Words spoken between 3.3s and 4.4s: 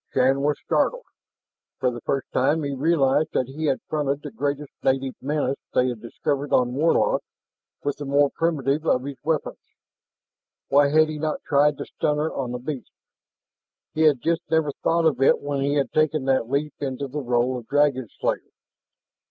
that he had fronted the